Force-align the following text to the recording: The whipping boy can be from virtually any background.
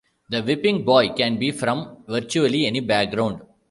The 0.31 0.41
whipping 0.41 0.83
boy 0.83 1.09
can 1.09 1.37
be 1.37 1.51
from 1.51 1.97
virtually 2.07 2.65
any 2.65 2.79
background. 2.79 3.41